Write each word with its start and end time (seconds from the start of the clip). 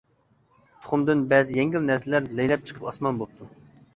تۇخۇمدىن 0.85 1.19
بەزى 1.33 1.59
يەڭگىل 1.59 1.85
نەرسىلەر 1.89 2.31
لەيلەپ 2.39 2.65
چىقىپ 2.69 2.89
ئاسمان 2.93 3.23
بوپتۇ. 3.23 3.51